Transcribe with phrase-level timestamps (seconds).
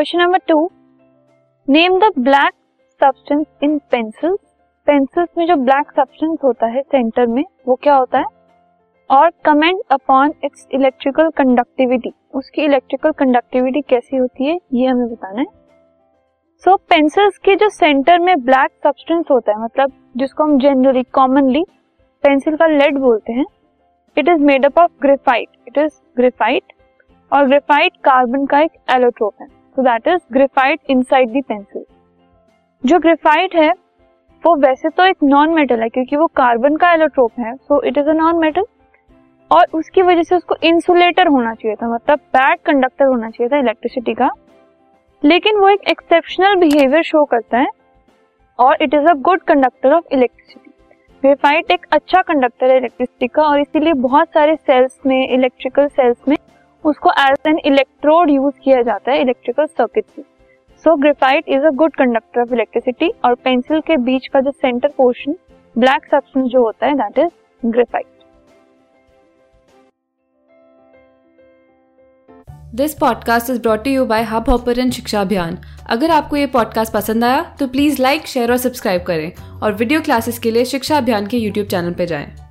[0.00, 0.56] Question number two.
[1.68, 2.52] Name the black
[3.00, 4.38] substance in pencils
[4.86, 8.24] pencils में जो black substance होता है सेंटर में वो क्या होता है?
[9.10, 15.40] और comment upon its electrical conductivity उसकी इलेक्ट्रिकल कंडक्टिविटी कैसी होती है ये हमें बताना
[15.40, 20.58] है। सो so, पेंसिल्स के जो सेंटर में ब्लैक सब्सटेंस होता है मतलब जिसको हम
[20.58, 21.64] जनरली कॉमनली
[22.24, 23.46] पेंसिल का लेड बोलते हैं
[24.16, 26.72] it is made up of graphite it is graphite
[27.32, 31.84] और ग्रेफाइट कार्बन का एक एलोट्रोप है। So that is graphite inside the pencil
[32.82, 33.70] जो ग्रेफाइट है,
[34.44, 37.98] वो वैसे तो एक नॉन मेटल है, क्योंकि वो कार्बन का एलोट्रोप है so it
[37.98, 38.64] is a non metal
[39.50, 43.58] और उसकी वजह से उसको इंसुलेटर होना चाहिए था मतलब बैड कंडक्टर होना चाहिए था
[43.58, 44.30] इलेक्ट्रिसिटी का।
[45.22, 47.66] लेकिन वो एक एक्सेप्शनल बिहेवियर शो करता है,
[48.58, 50.70] और it is a good conductor of electricity
[51.22, 56.28] graphite एक अच्छा कंडक्टर है इलेक्ट्रिसिटी का, और इसीलिए बहुत सारे सेल्स में इलेक्ट्रिकल सेल्स
[56.28, 56.36] में
[56.84, 60.24] उसको एज एन इलेक्ट्रोड यूज़ किया जाता है इलेक्ट्रिकल सर्किट में
[60.84, 64.88] so graphite is a good conductor of electricity और पेंसिल के बीच का जो सेंटर
[64.96, 65.36] पोर्शन
[65.76, 68.06] ब्लैक सब्सटेंस जो होता है that is graphite
[72.74, 75.58] this podcast is brought you by hub hopper Shiksha Abhiyan
[75.90, 80.00] अगर आपको ये पॉडकास्ट पसंद आया तो प्लीज़ लाइक शेयर और सब्सक्राइब करें। और वीडियो
[80.00, 82.49] क्लासेस के लिए शिक्षा अभियान के यूट्यूब चैनल पर जाएँ।